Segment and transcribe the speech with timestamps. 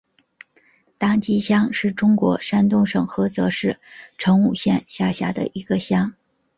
[0.97, 3.79] 党集乡是中国山东省菏泽市
[4.17, 6.15] 成武县下辖的一个乡。